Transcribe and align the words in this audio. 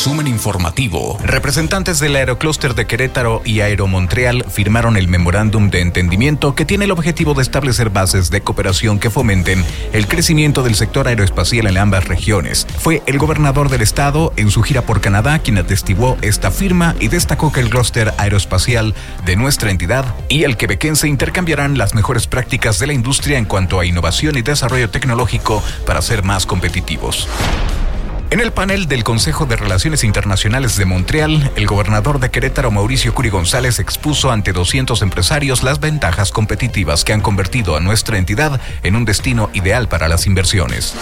Resumen 0.00 0.28
informativo. 0.28 1.18
Representantes 1.22 2.00
del 2.00 2.16
Aeroclúster 2.16 2.74
de 2.74 2.86
Querétaro 2.86 3.42
y 3.44 3.60
Aeromontreal 3.60 4.46
firmaron 4.48 4.96
el 4.96 5.08
memorándum 5.08 5.68
de 5.68 5.82
entendimiento 5.82 6.54
que 6.54 6.64
tiene 6.64 6.86
el 6.86 6.90
objetivo 6.90 7.34
de 7.34 7.42
establecer 7.42 7.90
bases 7.90 8.30
de 8.30 8.40
cooperación 8.40 8.98
que 8.98 9.10
fomenten 9.10 9.62
el 9.92 10.08
crecimiento 10.08 10.62
del 10.62 10.74
sector 10.74 11.06
aeroespacial 11.06 11.66
en 11.66 11.76
ambas 11.76 12.08
regiones. 12.08 12.66
Fue 12.78 13.02
el 13.04 13.18
gobernador 13.18 13.68
del 13.68 13.82
estado 13.82 14.32
en 14.36 14.50
su 14.50 14.62
gira 14.62 14.80
por 14.86 15.02
Canadá 15.02 15.38
quien 15.40 15.58
atestiguó 15.58 16.16
esta 16.22 16.50
firma 16.50 16.94
y 16.98 17.08
destacó 17.08 17.52
que 17.52 17.60
el 17.60 17.68
clúster 17.68 18.14
aeroespacial 18.16 18.94
de 19.26 19.36
nuestra 19.36 19.70
entidad 19.70 20.14
y 20.30 20.44
el 20.44 20.56
quebequense 20.56 21.08
intercambiarán 21.08 21.76
las 21.76 21.94
mejores 21.94 22.26
prácticas 22.26 22.78
de 22.78 22.86
la 22.86 22.94
industria 22.94 23.36
en 23.36 23.44
cuanto 23.44 23.78
a 23.78 23.84
innovación 23.84 24.38
y 24.38 24.40
desarrollo 24.40 24.88
tecnológico 24.88 25.62
para 25.84 26.00
ser 26.00 26.24
más 26.24 26.46
competitivos. 26.46 27.28
En 28.30 28.38
el 28.38 28.52
panel 28.52 28.86
del 28.86 29.02
Consejo 29.02 29.44
de 29.44 29.56
Relaciones 29.56 30.04
Internacionales 30.04 30.76
de 30.76 30.84
Montreal, 30.84 31.50
el 31.56 31.66
gobernador 31.66 32.20
de 32.20 32.30
Querétaro, 32.30 32.70
Mauricio 32.70 33.12
Curi 33.12 33.28
González, 33.28 33.80
expuso 33.80 34.30
ante 34.30 34.52
200 34.52 35.02
empresarios 35.02 35.64
las 35.64 35.80
ventajas 35.80 36.30
competitivas 36.30 37.02
que 37.02 37.12
han 37.12 37.22
convertido 37.22 37.74
a 37.74 37.80
nuestra 37.80 38.18
entidad 38.18 38.60
en 38.84 38.94
un 38.94 39.04
destino 39.04 39.50
ideal 39.52 39.88
para 39.88 40.06
las 40.06 40.28
inversiones. 40.28 40.94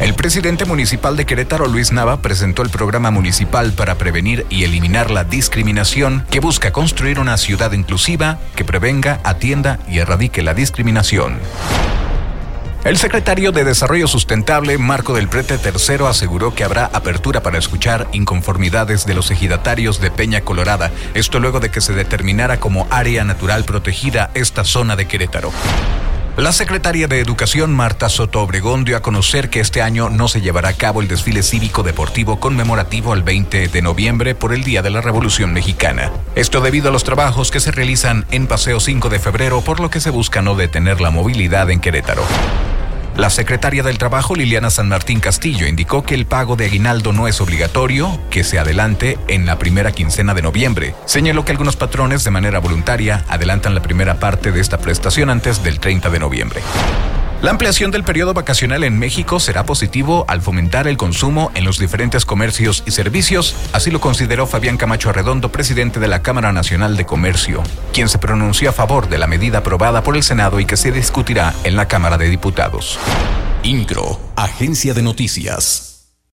El 0.00 0.14
presidente 0.14 0.64
municipal 0.64 1.16
de 1.16 1.26
Querétaro, 1.26 1.68
Luis 1.68 1.92
Nava, 1.92 2.20
presentó 2.20 2.62
el 2.62 2.70
programa 2.70 3.12
municipal 3.12 3.70
para 3.72 3.94
prevenir 3.94 4.46
y 4.50 4.64
eliminar 4.64 5.12
la 5.12 5.22
discriminación 5.22 6.26
que 6.28 6.40
busca 6.40 6.72
construir 6.72 7.20
una 7.20 7.36
ciudad 7.36 7.70
inclusiva 7.70 8.40
que 8.56 8.64
prevenga, 8.64 9.20
atienda 9.22 9.78
y 9.88 10.00
erradique 10.00 10.42
la 10.42 10.54
discriminación. 10.54 11.38
El 12.84 12.96
secretario 12.96 13.50
de 13.50 13.64
Desarrollo 13.64 14.06
Sustentable, 14.06 14.78
Marco 14.78 15.14
del 15.14 15.28
Prete 15.28 15.58
III, 15.62 16.06
aseguró 16.06 16.54
que 16.54 16.62
habrá 16.62 16.86
apertura 16.86 17.42
para 17.42 17.58
escuchar 17.58 18.06
inconformidades 18.12 19.06
de 19.06 19.14
los 19.14 19.30
ejidatarios 19.30 20.00
de 20.00 20.10
Peña 20.10 20.42
Colorada, 20.42 20.92
esto 21.14 21.40
luego 21.40 21.58
de 21.58 21.70
que 21.70 21.80
se 21.80 21.94
determinara 21.94 22.60
como 22.60 22.86
área 22.90 23.24
natural 23.24 23.64
protegida 23.64 24.30
esta 24.34 24.64
zona 24.64 24.94
de 24.94 25.08
Querétaro. 25.08 25.50
La 26.36 26.52
secretaria 26.52 27.08
de 27.08 27.20
Educación, 27.20 27.74
Marta 27.74 28.10
Soto 28.10 28.42
Obregón, 28.42 28.84
dio 28.84 28.98
a 28.98 29.00
conocer 29.00 29.48
que 29.48 29.60
este 29.60 29.80
año 29.80 30.10
no 30.10 30.28
se 30.28 30.42
llevará 30.42 30.68
a 30.68 30.74
cabo 30.74 31.00
el 31.00 31.08
desfile 31.08 31.42
cívico 31.42 31.82
deportivo 31.82 32.38
conmemorativo 32.38 33.14
al 33.14 33.22
20 33.22 33.68
de 33.68 33.82
noviembre 33.82 34.34
por 34.34 34.52
el 34.52 34.62
Día 34.62 34.82
de 34.82 34.90
la 34.90 35.00
Revolución 35.00 35.54
Mexicana. 35.54 36.12
Esto 36.34 36.60
debido 36.60 36.90
a 36.90 36.92
los 36.92 37.04
trabajos 37.04 37.50
que 37.50 37.58
se 37.58 37.70
realizan 37.70 38.26
en 38.30 38.46
Paseo 38.46 38.80
5 38.80 39.08
de 39.08 39.18
febrero, 39.18 39.62
por 39.62 39.80
lo 39.80 39.88
que 39.88 40.00
se 40.00 40.10
busca 40.10 40.42
no 40.42 40.54
detener 40.56 41.00
la 41.00 41.10
movilidad 41.10 41.70
en 41.70 41.80
Querétaro. 41.80 42.22
La 43.16 43.30
secretaria 43.30 43.82
del 43.82 43.96
Trabajo, 43.96 44.34
Liliana 44.34 44.68
San 44.68 44.90
Martín 44.90 45.20
Castillo, 45.20 45.66
indicó 45.66 46.02
que 46.02 46.14
el 46.14 46.26
pago 46.26 46.54
de 46.54 46.66
aguinaldo 46.66 47.14
no 47.14 47.28
es 47.28 47.40
obligatorio, 47.40 48.20
que 48.28 48.44
se 48.44 48.58
adelante 48.58 49.18
en 49.28 49.46
la 49.46 49.58
primera 49.58 49.92
quincena 49.92 50.34
de 50.34 50.42
noviembre. 50.42 50.94
Señaló 51.06 51.42
que 51.42 51.52
algunos 51.52 51.76
patrones 51.76 52.24
de 52.24 52.30
manera 52.30 52.58
voluntaria 52.58 53.24
adelantan 53.28 53.74
la 53.74 53.80
primera 53.80 54.20
parte 54.20 54.52
de 54.52 54.60
esta 54.60 54.76
prestación 54.76 55.30
antes 55.30 55.64
del 55.64 55.80
30 55.80 56.10
de 56.10 56.18
noviembre. 56.18 56.60
La 57.42 57.50
ampliación 57.50 57.90
del 57.90 58.02
periodo 58.02 58.32
vacacional 58.32 58.82
en 58.82 58.98
México 58.98 59.38
será 59.38 59.66
positivo 59.66 60.24
al 60.26 60.40
fomentar 60.40 60.88
el 60.88 60.96
consumo 60.96 61.52
en 61.54 61.64
los 61.64 61.78
diferentes 61.78 62.24
comercios 62.24 62.82
y 62.86 62.92
servicios, 62.92 63.54
así 63.72 63.90
lo 63.90 64.00
consideró 64.00 64.46
Fabián 64.46 64.78
Camacho 64.78 65.10
Arredondo, 65.10 65.52
presidente 65.52 66.00
de 66.00 66.08
la 66.08 66.22
Cámara 66.22 66.52
Nacional 66.52 66.96
de 66.96 67.04
Comercio, 67.04 67.62
quien 67.92 68.08
se 68.08 68.18
pronunció 68.18 68.70
a 68.70 68.72
favor 68.72 69.08
de 69.08 69.18
la 69.18 69.26
medida 69.26 69.58
aprobada 69.58 70.02
por 70.02 70.16
el 70.16 70.22
Senado 70.22 70.60
y 70.60 70.64
que 70.64 70.78
se 70.78 70.92
discutirá 70.92 71.54
en 71.64 71.76
la 71.76 71.86
Cámara 71.86 72.16
de 72.16 72.30
Diputados. 72.30 72.98
INCRO, 73.62 74.18
Agencia 74.34 74.94
de 74.94 75.02
Noticias. 75.02 75.95